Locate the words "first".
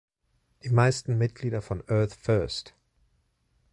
2.15-2.73